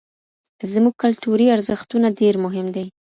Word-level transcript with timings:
زموږ 0.71 0.95
کلتوري 1.03 1.47
ارزښتونه 1.55 2.07
ډېر 2.19 2.35
مهم 2.45 2.67
دي. 2.75 2.85